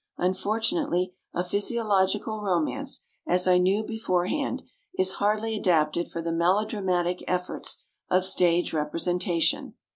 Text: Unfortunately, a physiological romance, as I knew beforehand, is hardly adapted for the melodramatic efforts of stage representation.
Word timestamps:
Unfortunately, 0.17 1.13
a 1.31 1.43
physiological 1.43 2.41
romance, 2.41 3.01
as 3.27 3.47
I 3.47 3.59
knew 3.59 3.83
beforehand, 3.83 4.63
is 4.97 5.13
hardly 5.21 5.55
adapted 5.55 6.09
for 6.09 6.23
the 6.23 6.31
melodramatic 6.31 7.23
efforts 7.27 7.83
of 8.09 8.25
stage 8.25 8.73
representation. 8.73 9.75